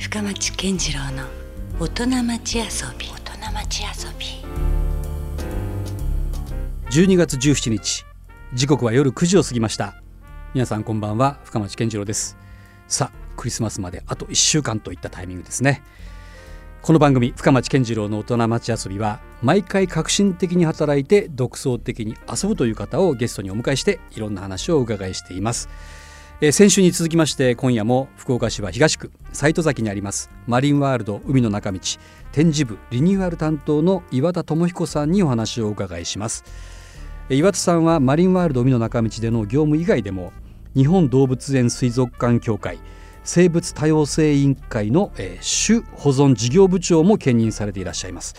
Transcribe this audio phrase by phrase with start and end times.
[0.00, 1.24] 深町健次郎の
[1.78, 2.64] 大人町遊
[2.98, 3.06] び。
[3.06, 4.26] 大人町遊び。
[6.90, 8.06] 12月17日
[8.54, 9.96] 時刻は夜9時を過ぎました。
[10.54, 12.38] 皆さんこんばんは深町健次郎です。
[12.88, 15.82] さあクリスマスまであと1週間といったタイミングですね。
[16.80, 25.68] この番組深町健次郎の大人町遊びは毎回革新的に働いて独創的に遊ぶという方をゲストにお迎えしていろんな話をお伺いしています
[26.42, 31.78] えー先週に続きまして今夜も福岡市は東区斎戸崎にありますマリンワールド海の中道
[32.32, 36.44] 展示部リニューアル担当の岩田智彦さんにお話をお伺いします
[37.28, 40.32] えー岩田さんはマリンワールド海の中道での業務以外でも
[40.74, 42.78] 日本動物園水族館協会
[43.22, 48.34] 生物多様性委員会の、えー種保存事業部長も兼任されていらっしゃいます。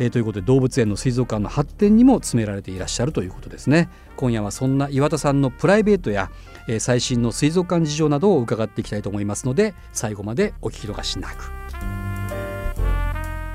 [0.00, 6.30] えーということで動物園の水族館の発展にも詰められていらっしゃるということですね今夜はそんな岩田さんのプライベートや、
[6.68, 11.50] えー最新の水族館事情などを伺っていきたいと思いますので最後までお聞き逃しなく。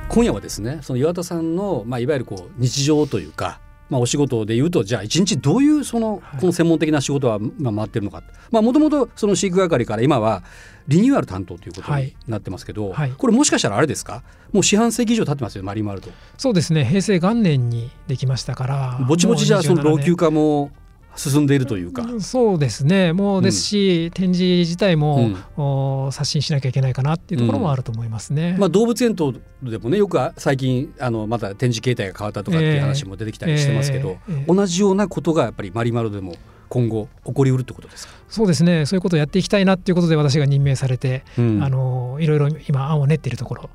[0.10, 6.40] 今夜はですねその岩田さんの、まあ、いわゆるこう日常というかまあ、お仕事でいうとじゃあ一日どういうそのはい。
[6.40, 8.24] この専門的な仕事はまあ回ってるのか。
[8.50, 10.44] もともとその飼育係から今は
[10.88, 12.16] リニューアル担当ということにはい。
[12.26, 13.12] なってますけど、はい。
[13.12, 14.24] これもしかしたらあれですか？
[14.54, 16.86] もう四半世紀以上経ってますよマリンワールドそうですね。
[16.86, 20.72] 平成元年にできましたからぼちぼちじゃあそのもう27老朽化も
[21.16, 23.14] 進んでいるというか、年そうですね。
[23.14, 28.56] もうですし、展示自体も、お刷新しなきゃいけないかなっていうところもあると思いますね。
[28.58, 36.36] まあ、動物園等でもねよく最近あのまた展示形態が変わったとかっていう話も出てきたりしてますけど、えーえー同じようなことがやっぱりマリンワールドでも
[36.70, 38.86] 今後起こりうるってことですか、そうですね。
[38.86, 41.64] そういうことをやっていきたいなっていうことで私が任命されて、うん。
[41.64, 43.70] あのいろいろ今案を練っているところ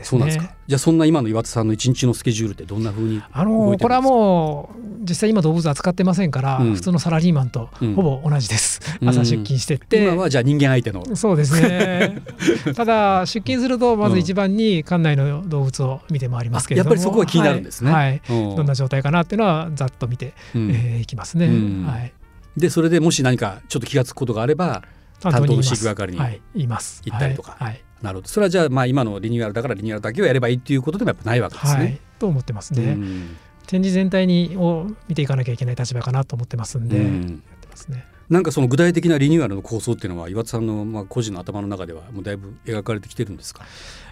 [0.00, 0.08] ですね。
[0.10, 0.54] そうなんですか。
[0.66, 9.08] じゃあそんな今の岩田さんの一日のスケジュールってどんな風にあのこれはもう実際今動物扱ってませんから、うん普通のサラリーマンとうんほぼ同じです、うん。
[9.08, 11.16] 朝出勤してって、今はじゃあ人間相手の。
[11.16, 12.22] そうですね。
[12.74, 17.92] ただ出勤するとまず一番に館内の動物を見て回りますけれども、あやっぱりそこは気になるんですね。
[17.92, 18.10] はい。
[18.10, 18.22] はい。
[18.30, 18.56] うん。
[18.56, 21.86] どんな状態かなっていうのはざっと見て、うんえーいきますね、うん。
[21.86, 22.12] はい、
[22.56, 24.82] でそれでもし何かちょっと気がつくことがあれば
[25.20, 27.56] 担当の飼育係に行ったりとか。
[27.58, 28.28] はいなるほど。
[28.28, 31.84] それはじゃあまあ今のリニューアルだからリニューアルだけをやればいいっていうことでもやっぱないわけですはい。
[31.84, 32.00] ね。
[32.18, 33.36] と思ってますね、うん。
[33.66, 38.04] 展示全体にを見ていかなきゃいけない立場かなと思ってますんで、やっうんてますね。
[38.28, 43.64] なんかその具体的なリニューアルの構想っていうのは岩田さんのまあ個人の頭の中ではもうだいぶ描かれてきてるんですか？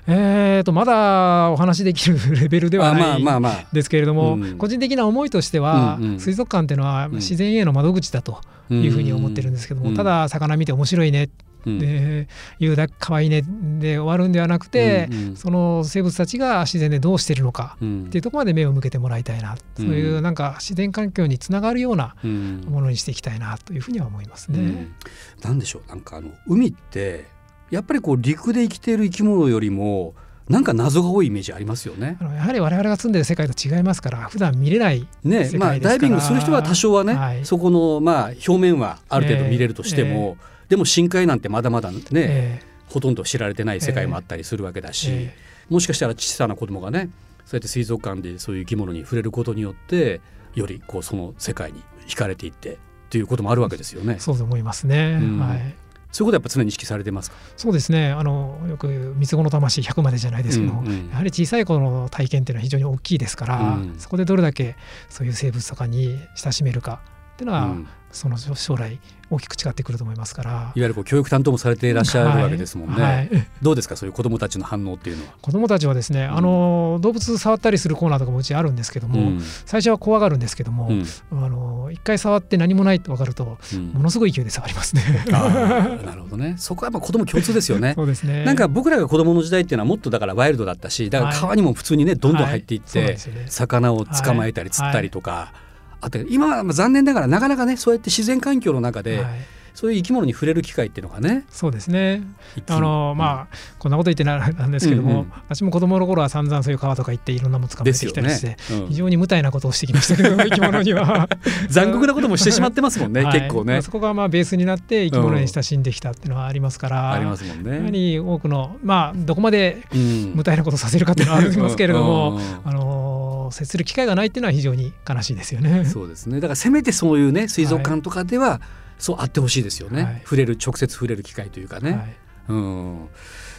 [0.09, 3.67] えー、とまだお話できるレベルではあまないあまあまあ。
[3.73, 6.21] ですけれども、うん個人的な思いとしては、うんうん。
[6.21, 7.15] 水族館っていうのはうん。
[7.17, 9.95] 自然への窓口だというふうに思ってるんですけども、うん。
[9.95, 13.43] ただ魚見て面白いねうんでいうだ可愛いね
[13.79, 15.37] で終わるんではなくて、うんうん。
[15.37, 18.05] その生物たちが自然でどうしてるのかうん。
[18.07, 22.65] っていうところまで目を向けてもらいたいな、そういうなんか自然環境につながるようなうん。
[22.69, 24.59] ものにしていきたいなというふうには思いますね。
[24.59, 24.95] うん。
[25.43, 27.27] なんでしょうなんかあの海って
[27.71, 30.15] やっぱりこう陸で生きている生き物よりも
[30.49, 32.17] なんか謎が多いイメージありますよね。
[32.21, 32.25] あ。
[32.25, 35.67] のやはり我々が住んでる世界と違いますから普段見れないね世界ですから。
[35.67, 37.45] まあ、ダイビングする人は多少はね、はい。
[37.45, 45.35] そこのまあ表面はある程度見れるとしても、でも深海なんてまだまだね、えほとんど知られてない世界もあったりするわけだし、え
[45.69, 47.11] もしかしたら小さな子供がね
[47.45, 50.21] そうやって水族館でそういう生き物に触れることによって
[50.55, 52.77] よりこうその世界に惹かれていってっ
[53.11, 54.17] ていうこともあるわけですよね。
[54.19, 55.19] そうと思いますね。
[55.21, 55.39] うん。
[55.39, 55.75] はい。
[56.11, 57.37] そういうことはやっぱ常に意識されてますか？
[57.57, 58.11] そうですね。
[58.11, 61.09] あのよく三つ子の魂100までじゃないですけども、うんうん。
[61.11, 63.95] やはり小さい頃の体験っていうのは非常に大きいですから、うん。
[63.99, 64.77] そこでどれだけ
[65.09, 67.01] そういう生物とかに親しめるか
[67.39, 68.99] っていうのは、うんその将来
[69.31, 70.51] 大きく違ってくると思いますから。
[70.51, 73.03] いわゆるこう教育担当もされていらっしゃるわけですもんね。
[73.03, 73.29] はいはい
[73.61, 75.33] どうですかそういう子供たちの反応っていうのは？
[75.43, 85.03] 子どもたちはですね、あの動物触ったりするコーナーとかもうちあるんですけども、うん最初は怖がるんですけども、うんあの一回触って何もないと分かるとうんものすごい勢いで触りますね。
[85.31, 86.55] なるほどね。
[86.57, 87.93] そこはやっぱ子供共通ですよね。
[87.97, 88.45] そうですね。
[88.47, 93.19] なんか僕らが子供の時代っていうのはもっとだからワイルドだったしだから川にも普通にねどんどん入っていってね
[93.49, 95.53] 魚を捕まえたり釣ったりとか
[96.01, 99.59] あって今はまあ残念ながらなかなかねそうやって自然環境の中ではい。
[99.79, 102.25] そういう生き物に触れる機会っていうのがねそうですね。
[102.69, 105.33] あのまあこんなこと言ってななんですけども、うんうん。
[105.47, 108.57] 私も子供の頃は散々そういう川とか行っていろんなもの捕まえてきたりして、ね。
[108.73, 108.87] うん。
[108.89, 111.29] 非常に無体なことをしてきましたけど 生き物には。
[111.69, 113.41] 残酷なこともしてしまってますもんね、 はい。
[113.41, 113.81] 結構ね。
[113.83, 117.93] そこがまあベースになって生き物に親しんできたっていうのはありますから、ありますもんやはね。
[117.93, 120.33] り多くのまあどこまでうん。
[120.35, 122.41] 無体なことをさせるかっていうのはありますけれども、うん。
[122.65, 123.08] あの
[123.51, 125.85] 接する機会がないっていうのは非常に悲しいですよね。
[125.85, 126.41] そうですね。
[126.41, 128.61] だからせめてそういうね水族館とかでは、
[128.99, 130.21] そうあってほしいですよね、はい。
[130.25, 131.93] 触れる直接触れる機会というかね。
[131.93, 132.17] はい。
[132.49, 133.09] うん。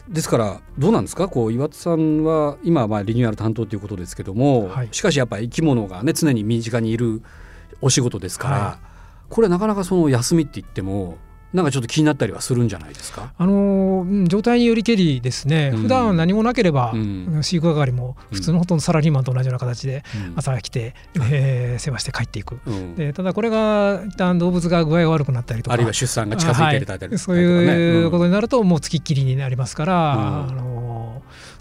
[0.10, 1.28] ですからどうなんですか？
[1.28, 4.90] こう岩田さんは今はまあリニューアル担当ということですけども、はい。
[4.92, 7.22] しかしやっぱり生き物がね常に身近にいる
[7.82, 8.80] お仕事ですから、は
[9.30, 11.18] これなかなかその休みって言っても
[11.52, 13.34] なんかちょっと気になったりはするんじゃないですか？
[13.38, 20.04] あの状態によりけりですね、うん、普段何もなければ、うん、飼育係も普通のほとんどサラリーマンと同じような形で
[20.36, 27.08] 朝来て、うん、えー、世話して帰っていく、うん、でただこれが一旦動物が具合が悪くなったりとかあるいは出産が近づいてたりとか、ね。
[27.10, 30.89] はい、そういうことになるともうつきっきりになりますから、あの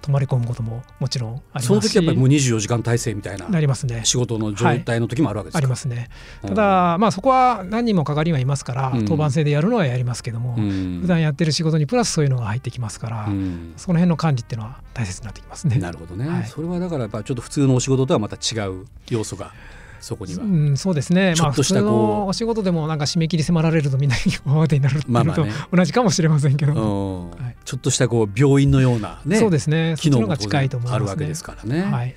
[0.00, 1.66] 泊まり込むことももちろんありますし。
[1.68, 4.02] その時やっぱりもう24時間体制みたいななりますね。
[4.04, 6.08] 仕事の状態の時もあるわけですか、はい、ありますね。
[6.42, 15.76] ただ、まあそこは何人も係員はいますから、当番制でやるのはやりますけども、うん、普段やってる仕事にプラスそういうのが入ってきますから、うん、その辺の管理っていうのは大切になってきますね。
[15.78, 19.52] なるほどね、はい、それはだからやっぱちょっと普通のお仕事とはまた違う要素が
[20.00, 21.34] そこには、うん、そうですね。
[21.36, 29.94] ちょっとしたこう、お仕事でもなんか締め切り迫られるとみんな慌てになるっていうのと同じかもしれませんけど、はい、ちょっとしたこう病院のようなねそうですね。
[29.98, 31.82] 機能が近いと思います、あるわけですからね。
[31.82, 32.14] はい、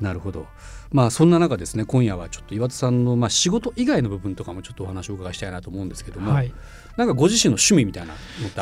[0.00, 0.46] なるほど。
[0.92, 6.52] まあそんな中ですね今夜はちょっと岩田さんのまあ仕事以外の部分とかもちょっとお話を伺いしたいなと思うんですけども、はい、
[6.96, 8.14] なんかご自身の趣味みたいな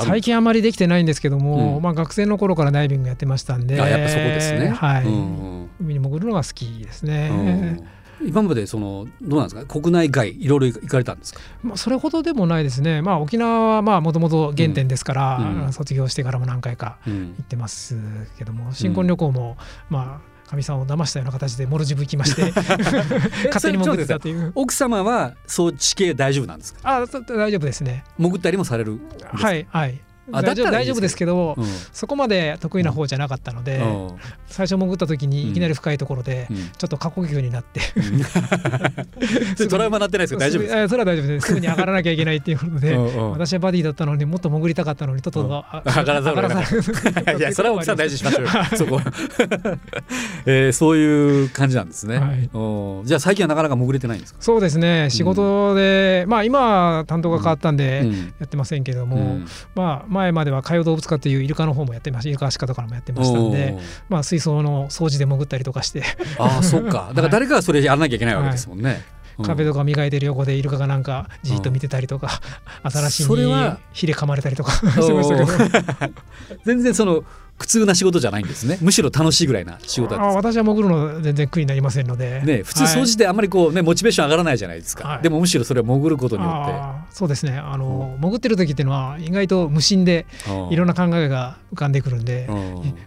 [0.02, 4.70] 最近あまりできてないんですけども、うん、まあ学生の頃からダイビングやってましたんであやっぱそこですね。
[4.70, 5.16] はい、うんう
[5.64, 7.28] ん、海に潜るのが好きですね。
[7.30, 7.86] うん
[8.24, 9.80] 今までそのどうなんですか？
[9.80, 15.36] 国内外いろいろ行かれたんですか、まあ、それほどでもないですね、まあ、沖縄はもともと原点ですから、
[15.66, 17.96] うん、卒業してからも何回か行ってます
[18.38, 19.56] けども、うん、新婚旅行も、
[19.90, 22.52] まあかみさんを騙したような形でモルジブ行きまして
[23.48, 24.32] 勝手に潜ってたとい。
[24.38, 24.52] う。
[24.54, 26.80] 奥様はそう地形大丈夫なんですか？
[26.84, 28.04] あ大丈夫ですね。
[28.18, 28.98] 潜ったりもされる
[29.32, 29.98] はいはい
[30.30, 34.16] 大丈夫大丈夫ですけど、うん、そこまで得意な方じゃなかったので、うん、
[34.46, 36.48] 最初潜った時にいきなり深いところで、
[36.78, 37.80] ちょっと過呼吸になって、
[39.58, 40.88] うん、 トラウマなってないですか大丈夫です。
[40.88, 41.46] それは大丈夫です。
[41.48, 47.36] すぐに上がらなきゃいけないっていうことで私はバディだったのにもっと潜りたかったのにとっとと上がらざるを得ない。
[47.38, 47.40] い。
[47.40, 48.50] やそれは奥さん大事にしましょうよ。
[48.76, 49.00] そこ、
[50.46, 54.38] えー、そういう感じなんですね、はい、じゃあ最近はなかなか潜れてないんですか？
[54.40, 55.08] そうですね。
[55.10, 58.06] 仕事で、まあ今担当が変わったんで
[58.38, 59.40] やってませんけども、
[59.74, 62.28] まあ前までは海洋動物科というイルカの方もやってました。
[62.28, 63.76] イルカアシカとかもやってましたんで、
[64.08, 66.04] まあ、水槽の掃除で潜ったりとかして。
[66.38, 67.10] ああそっか。
[67.14, 68.90] だから誰かがそれやらなきゃいけないわけですもんね。
[68.90, 69.02] はい。
[69.46, 72.40] 壁とか磨いてる横でイルカがなんかじっと見てたりとか、
[72.82, 76.12] 新しいにひれ噛まれたりとか してましたけど。
[76.64, 77.24] 全然その
[77.58, 78.78] 苦痛な仕事じゃないんですね。
[78.80, 86.74] むしろ楽しいぐらいな仕事あ私は潜るの全然苦になりませんので、ね、普通掃除ってあんまりこう、ね、モチベーション上がらないじゃないですか、はい、でもむしろそれを潜ることによって。
[87.10, 87.56] そうですね。
[87.56, 90.26] あの、うん、潜ってる時っていうのは意外と無心で
[90.70, 92.48] いろんな考えが浮かんでくるんで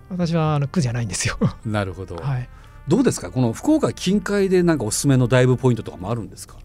[0.09, 1.37] 私はあの苦じゃないんですよ。
[1.65, 2.47] なるほど、はい、
[2.87, 3.31] どうですか？
[3.31, 6.55] この福岡近海でなんかおすすめのダイブポイントとかもあるんですか？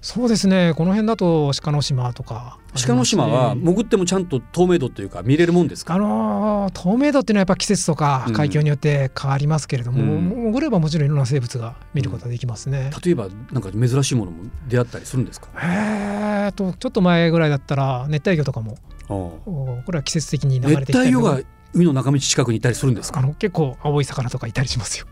[0.00, 0.74] そうですね。
[0.76, 5.94] この辺だと鹿の島とか、ね、鹿の島は潜ってもちゃんと透明度っていうか見れるもんですか？
[5.94, 15.48] あのー、透明度っていうのはやっぱ季節とか海境によって変わりますけれども、うん、潜ればもちろんいろんな生物が見ることができますね、うん、例えばなんか珍しいものも出会ったりするんですか？
[15.62, 18.78] えーとちょっと前ぐらいだったら熱帯魚とかも
[19.08, 21.40] これは季節的に流れてきた熱帯魚が
[21.74, 23.20] 海の中道近くにいたりするんですか？
[23.20, 25.06] あの結構青い魚とかいたりしますよ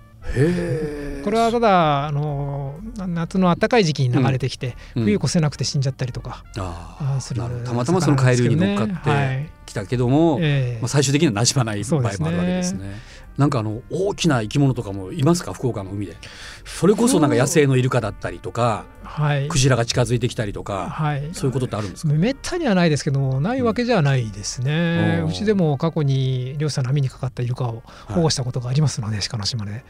[1.24, 12.94] これはただあの夏の暖かい時期に流れてきて、うん、冬越せなくて死んじゃったりとか、あするたまたまその海流に乗っかってきたけども、はいまあ、最終的にはなじまない場合もあるわけですね。
[13.36, 15.52] なんかあの大きな生き物とかもいますか？
[15.52, 16.16] 福岡の海で。
[16.64, 22.12] それこそなんか野生のイルカだったりとか、はい、クジラが近づいてきたりとか、はい、そういうことってあるんですか？
[22.14, 29.82] めったにはないですけどないわけじゃないですね、うん、うちでも過去に漁師さんの網にかかったイルカを保護したことがありますので、はい、鹿の島で、はい、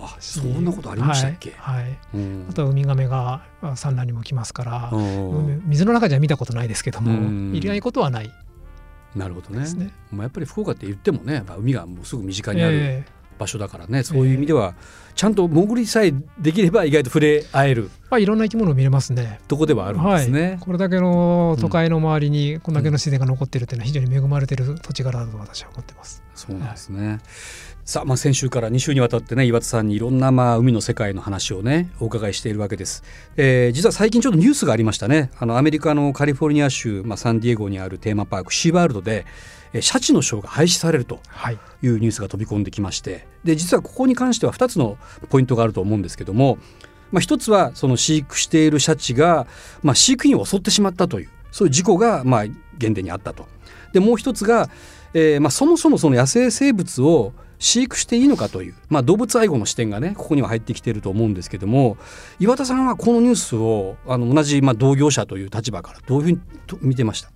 [0.00, 3.44] あそんなことありましたっけ、はい、はい、うん、あとはウミガメが
[3.76, 4.92] 産卵にも来ますから
[5.66, 8.32] 水の中じゃ見たことないですけども、いないことはない
[9.18, 9.72] なるほどね。
[9.74, 13.04] ねまあ、やっぱり福岡って言ってもね、まあ、海がもうすぐ身近にある
[13.38, 14.74] 場所だからね、えー、そういう意味では
[15.14, 17.90] ちゃんと潜りさえできれば意外と触れ合える。
[18.10, 19.40] まあ、いろんな生き物を見れますね。
[19.48, 26.22] とこではあるんですね、はい、これだけの都会の周りにこんだけの自然が残っているというのは非常に恵まれている土地柄だと私は思ってます。
[26.34, 27.08] そうなんですね。
[27.08, 27.18] はい
[27.88, 33.02] さあ、まあ、先週から2週にわたってね岩田さんにいろんなまあ海の世界の話をねお伺いしているわけです、
[33.38, 39.24] えー、実は最近ちょっとニュースがありましたねあのアメリカのカリフォルニア州、まあ、サンディエゴにあるテーマパークシーワールドで
[39.80, 41.20] シャチのショーが廃止されると
[41.82, 44.98] いうニュースが飛び込んできましてで実はここに関しては2つの
[45.28, 46.58] ポイントがあると思うんですけども、
[47.12, 49.46] まあ、1つはその飼育しているシャチが、
[49.82, 52.44] まあ、飼育員を襲ってしまったというそういう事故がまあ
[52.80, 53.46] 原点にあったと。
[53.92, 54.68] でもう1つが、
[55.14, 61.96] えーまあ、そもそもその野生生物を飼育していいのかという、まあ、動物愛護の視点がねここには入ってきていると思うんですけども
[62.38, 66.40] 岩田さんはこのニュースをあの同じまあ同業者という立場からどういうふうに
[66.82, 67.32] 見てました？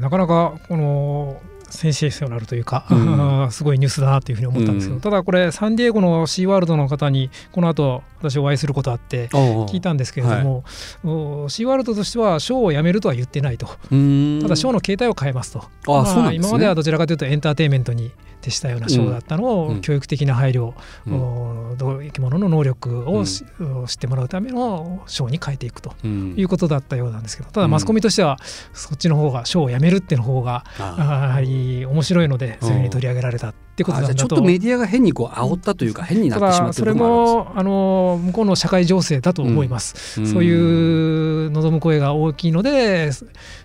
[0.00, 1.40] なかなかこの
[1.72, 10.64] センセーショナルというか、うん、 すごいニュースだなというふうに思ったんですけど、うん、ただこれサンディエゴのシーワールドの方にこの後私お会いすることあって聞いたんですけれども、
[11.02, 13.66] はい、シーワールドとしてはショーをやめるとは言ってないと。
[13.66, 15.64] ただショーの形態を変えますと。
[15.88, 18.12] あ、まあ、今まではどちらかというとエンターテインメントに
[18.42, 20.74] 徹したようなショーだったのを、うん、教育的な配慮、
[21.06, 28.38] うん、生き物の能力を、うん、知ってもらうためのショーに変えていくということだったようなんですけどただマスコミとしては
[28.74, 34.14] そっちの方がショーをやめるっていうの方がやはり面白いのでそういうふうに取り上げられたってことだと。
[34.14, 43.10] ちょっとメディアが変にこう煽ったというか変になってしまってそれもあの向こうの社会情勢だと思います、そういう望む声が大きいので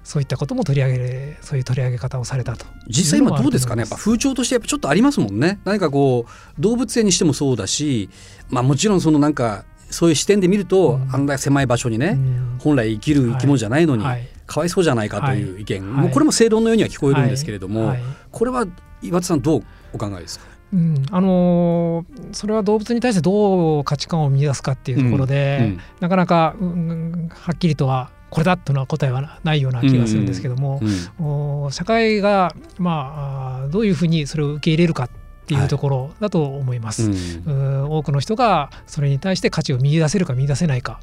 [0.03, 2.65] そういったことも取り上げそういう取り上げ方をされたと。
[2.87, 3.81] 実際今どうですかね？
[3.81, 5.59] やっぱ風潮としてやっぱちょっとありますもんね。
[5.65, 8.09] 何かこう動物園にしてもそうだし
[8.49, 18.65] まあもちろんそのなんかそういう視点で見ると、うん、あんな狭い場所にね、うん、本来生きる生き物じゃないのに、はい、かわいそうじゃないかという意見、はい、もうこれも正論のようには聞こえるんですけれども、はい、これは
[19.01, 19.63] 岩田さんどう
[19.93, 20.45] お考えですか？
[20.73, 30.81] うん、あのー、それは動物に対してどう価値観を見出すかっていうところで、うんうん、なかなか、うん、はっきりとはこれだというのは答えはないような気がするんですけども、
[31.17, 35.09] うんうん、社会が、まあ、どういうふうにそれを受け入れるかっ
[35.45, 40.99] ていうところだと思います、はいうん、多くの人がそれに対して価値を見出せるか見出せないか、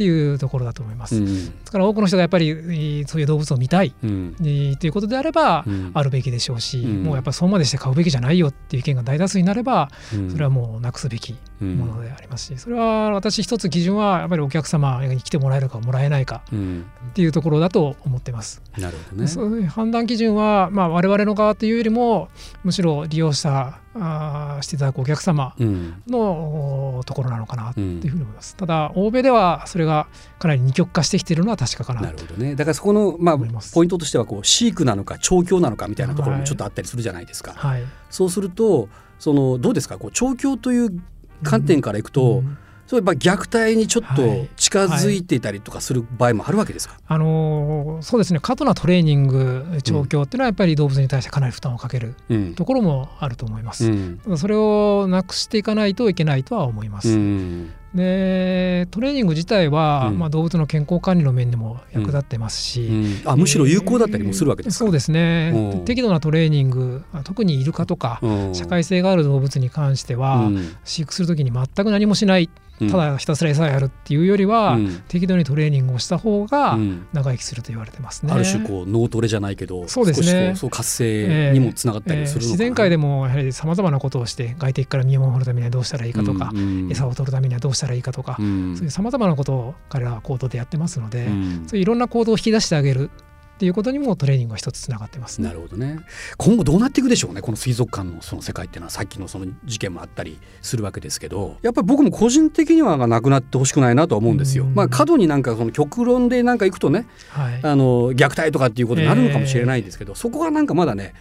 [0.00, 1.16] っていうところだと思います。
[1.16, 1.30] うん、で
[1.66, 9.90] すから多くの人がやっぱりそういう動物を見たい、うん、ということであれば、あるべきでしょうし、うん、もうやっぱりそこまでして買うべきじゃないよっていう意見が大多数になれば、
[10.30, 18.62] それはもうなくすべきものでありますしそれは私一つ基準はやっぱりお客様に来てもらえるかもらえないかっていうところだと思ってます。
[18.78, 22.30] なるほどね、そういう判断基準は、まあ、我々の側というよりも
[22.64, 30.06] むしろ利用者あしていただくお客様の、うん、ところなのかなというふうに思います、うん、ただ欧米ではそれが
[30.38, 32.54] かなり二極化してきているのは確かかななるほどね。
[32.54, 33.38] だからそこの、まあ、
[33.74, 39.98] ポイントとしてはこう飼育なのか調教なのかみたいなところもちょっとあったりするじゃないですか、はい、そうするとそのどうですか？
[39.98, 41.02] こう調教という
[41.42, 42.58] 観点からいくと、うん
[42.90, 47.18] そういえば虐待にちょっと近づいていたりとかする場合もあるわけですか、はい。
[47.20, 48.40] はい、あのそうですね。
[48.40, 52.16] 過度なトレーニング調教っていうのはやっぱり動物に対してかなり負担をかける
[52.56, 63.04] ところもあると思います、うん、それをなくしていかないといけないとは思います、うんでトレーニング自体は、うん、まあ、動物の健康管理の面でも役立ってますし、うん。
[63.04, 65.82] うん、あむしろ有効だったりもするわけですか、えー、そうですね。
[65.86, 68.20] 適度なトレーニング特にイルカとか
[68.52, 70.50] 社会性がある動物に関しては、
[70.84, 72.48] 飼育する時に全く何もしない
[72.88, 76.78] ただひたすら餌をやるっていうよりは、うん、適度にトレーニングをした方が
[77.12, 78.32] 長生きすると言われてますね。
[78.32, 80.54] ある種こう脳トレじゃないけどそうですね。
[80.56, 86.52] そう活性にもつながったりする、えーえー、自然界でもやはりさまざまなことをして外敵から身を守るためにはどうしたらいいかとか、
[86.88, 87.79] 餌を取るためにはどうしたらいいか
[88.12, 96.00] とか、うん、そういうさまざまなことを彼らは行動でやってますので、うん、そういういろんな行動を引き出してあげるっていうことにもトレーニングが一つつながってます、ね、なるほどね。
[96.38, 98.90] 今後どうなっていくでしょうねこの水族館のその世界っていうのは。
[98.90, 104.64] さっきのその事件もあったりするわけですけどやっぱり僕も個人的にはなくなってほしくないなとは思うんですよ。
[104.64, 111.12] まあ過度になんかその極論でなんかいくとね、はい、あの虐待とかっていうことになるのかもしれないんですけど、えー、そこがなんかまだね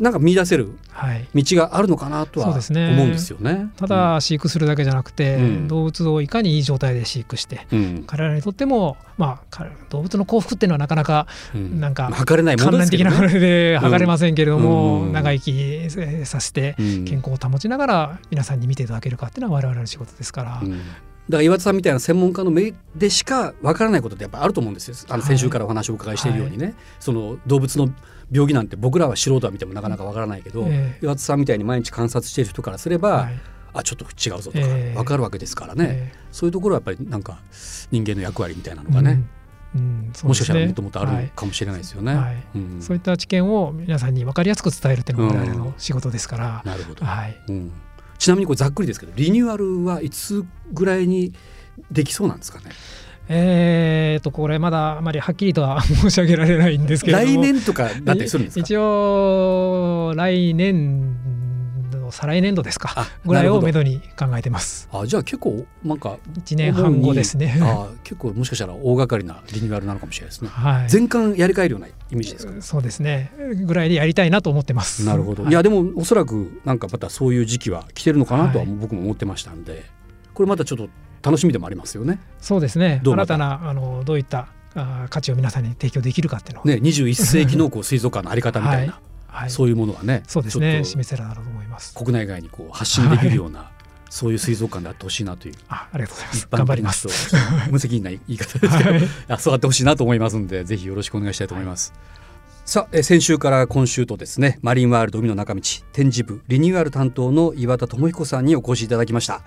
[0.00, 0.70] なんか見出せる
[1.34, 3.52] 道があるのかなとは思うんですよね。
[3.52, 15.90] ねただ飼育するだけじゃなくて、うん、動物をいかにいい状態で飼育して、うん、彼らにとっても、まあ、動物の幸福っていうのはなかなか、なんか、測れないものですけど、ね、的なもので測れませんけれども、長生き
[16.24, 20.62] させて健康を保ちながら皆さんに見ていただけるかっていうのは我々の仕事ですから。
[21.28, 24.96] だから岩田さんみたいな専門家の目でしかわからないことってやっぱあると思うんですよ。
[25.08, 27.90] あの先週からお話をお伺いしているようにね、はい、その動物の
[28.32, 33.40] 病気なんて僕らは素人は見てもなかなかわからないけど、えー、岩田さんみたいに毎日観察している人からすれば、はい、
[33.74, 37.38] あちょっと違うぞとか分かるわけですからね、えー、そういうところはやっぱりなんか
[37.90, 39.22] 人間の役割みたいなのがね、
[39.74, 39.80] うん。
[39.80, 40.02] うん。
[40.02, 42.36] ね、もしかしたらもっともっとあるかもしれないですよね、はい。
[42.56, 47.40] うん、そういった知見を皆さんに分かりやすく伝えるっていうのが我々の仕事ですから、なるほど、はい。
[47.48, 47.72] うん
[48.20, 51.32] ちなみにこれざっくりですけどリニューアルはいつぐらいに
[51.90, 52.66] できそうなんですかね？
[53.32, 58.60] えーとこれまだあまりはっきりとは申し上げられないんですけど 来年とかだってするんですか？
[58.60, 61.16] 一応来年
[62.12, 63.80] 再来年度ですかぐらいをめど。
[63.82, 64.88] に考えてます。
[64.92, 67.58] あじゃあ結構なんか1年半後ですね。
[67.62, 73.32] あ結構もしかしたら大掛かりなリニューアルなのかもしれないですね、はい、全館やり替えるようなイメージですか、そうですね。
[73.64, 75.04] ぐらいでやりたいなと思ってます。
[75.04, 79.84] なるほど、はい、いやでもおそらくなんかまたそういう時期は来てるのかなとは僕も思ってましたんで、
[80.34, 80.88] これまたちょっと
[81.22, 82.20] 楽しみでもありますよね。
[82.38, 83.00] そうですね。
[83.04, 89.02] 新たなあのどういったあ価値を皆さんに提供できるかっていうのね、21世紀のこう水族館のあり方みたいな、はい、
[89.48, 91.94] そういうものはね、そうですね、示せらだと思います。
[91.94, 93.68] 国内外にこう発信できるような、はい、
[94.10, 95.54] そういう水族館であってほしいなという。
[95.68, 96.48] あ、ありがとうございます。
[96.50, 97.08] 頑張ります。
[97.70, 101.92] 無責任な言い方ですけど、はい、 あそうあってほしいなと思いますんで、ぜひよろしくお願いしたいと思います。
[102.70, 105.60] さあ先週から今週とですねマリンワールド海の中道
[105.92, 109.42] 展示部リニューアル担当の岩田智彦さんにお越しいただきました、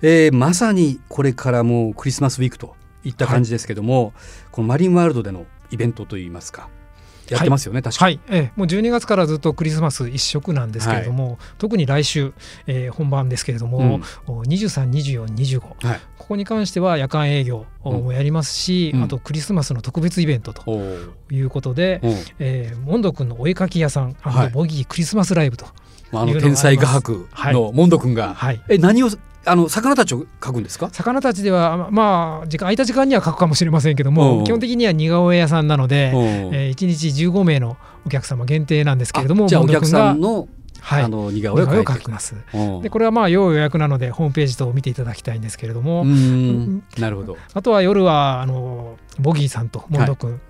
[0.00, 4.12] えー、まさにこれからもうクリスマスウィークといった感じですけども、はい、
[4.50, 6.70] このマリンワールドでのイベントといいますか
[7.30, 8.40] やってますよね、はい、確かに、はい。
[8.42, 12.32] ええ、もう12月からずっとクリスマス一色なんですけれども、はい、特に来週、
[12.66, 20.78] えー、本番ですけれども、うん、232425、はい、ここに関しては夜間営業もやりますし、うん、あとクリスマスの特別イベントと
[21.30, 24.16] いうことで、うん、えー、モンド君のお絵描き屋さん
[24.52, 25.66] ボギークリスマスライブと
[26.22, 29.08] あの天才画伯のモンド君が、はい、え何を
[29.46, 30.88] あの魚たちを描くんですか？
[30.90, 40.48] 魚たちではまあ時間空いた時間には描くかもしれませんけども、基本的には似顔絵屋さんなので、えー、1日15名のお客様限定なんですけれどもじゃあお客さんの
[40.80, 42.36] はい、あの似顔絵を描きます。
[42.82, 46.04] でこれはまあ要予約なのでホームページと見ていただきたいんですけれども、
[46.98, 47.38] なるほど。
[47.54, 50.40] あとは夜はあのボギーさんとモンド君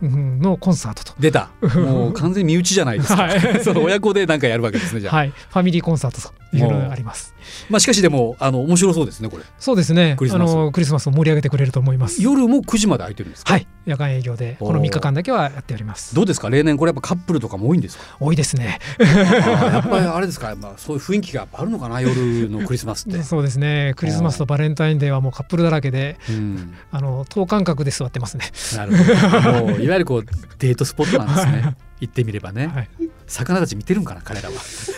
[0.40, 1.50] のコンサートと、出た。
[1.76, 3.25] もう完全身内じゃないですか。
[3.25, 5.16] はい、その親子でなんかやるわけですねじゃあ。
[5.16, 7.35] はい、ファミリーコンサートというのがあります。
[7.68, 9.42] まあしかしでもあの面白そうですねこれ。
[9.59, 10.16] そうですね。
[10.18, 12.23] あのクリスマスを盛り上げてくれると思います。
[12.23, 13.52] 夜も9時まで空いてるんですか？
[13.52, 16.14] はい、夜間営業でこの3日間だけはやっております。
[16.14, 16.49] どうですか？
[16.49, 18.04] 例年これやっぱカップルとかも多いんですか？
[18.18, 18.78] 多いですね。
[18.99, 20.54] やっぱりあれですか？
[20.56, 22.00] まあそういう雰囲気があるのかな？
[22.00, 23.23] 夜のクリスマスって。
[23.25, 23.92] そうですね。
[23.97, 28.44] クリスマスとバレンタインデーはもうカップルだらけで、うん、あの等間隔で座ってますね。
[28.76, 29.66] なるほど。
[29.66, 30.25] もういわゆるこう
[30.58, 31.76] デートスポットなんですね。
[32.00, 32.88] 行ってみればね、はい、
[33.26, 34.54] 魚たち見てるんかな彼らは。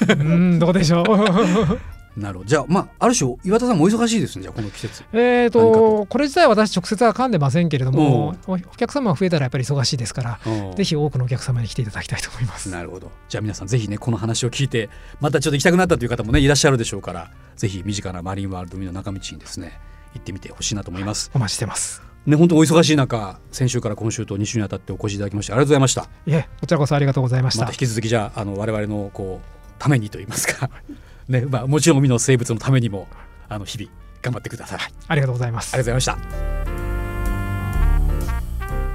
[0.09, 1.81] うんどうでしょう？
[2.19, 2.49] なるほど。
[2.49, 5.05] じゃあまあある種岩田さんもお忙しいですねじゃあこの季節。
[5.13, 10.41] えっ、とこれ自体は私直接は噛んでませんけれどもお客様が増えたらやっぱり忙しいですから
[10.75, 12.71] ぜひ多くのお客様に来ていただきたいと思います。
[12.71, 13.11] なるほど。
[13.29, 14.89] じゃあ皆さんぜひねこの話を聞いて
[15.21, 19.79] またちょっと行きたくなったという方もねいらっしゃるでしょうからぜひ身近なマリンワールド海の中道にですね
[20.15, 26.03] 行ってみてほしいなと思います、お待ちしてますね、本当お忙しい中先週から今週と2週にあたってお越しいただきましてありがとうございました。
[26.03, 27.61] いえこちらこそありがとうございました。
[27.61, 30.71] また引き続きじゃああの我々のこうためにと言いますか
[31.29, 33.09] ねまあ、もちろん海の生物のためにも
[33.49, 33.91] あの日々
[34.23, 35.75] 頑張ってください、はい、ありがとうございます。
[35.75, 36.47] ありがとうございました。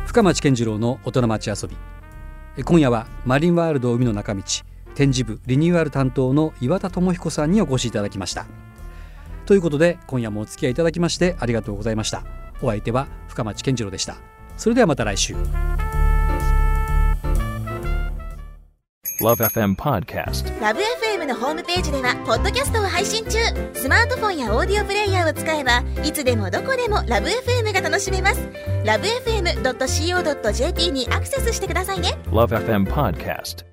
[0.06, 1.78] 深町健次郎の大人町遊び。
[2.64, 4.42] 今夜はマリンワールド海の中道
[4.94, 8.46] 展示部リニューアル担当の岩田智彦さんにお越しいただきました。
[9.46, 14.16] ということで今夜もお付き合いいただきましてありがとうございましたお相手は深町健次郎でした。
[14.58, 15.36] それではまた来週。
[19.22, 23.38] LoveFM Podcast LoveFM のホームページではポッドキャストを配信中。
[23.74, 28.42] スマートフォンやオーディオプレイヤーを使えばいつでもどこでも LoveFM が楽しめます。
[28.84, 32.18] LoveFM.co.jp にアクセスしてくださいね。
[32.26, 33.64] LoveFM Podcast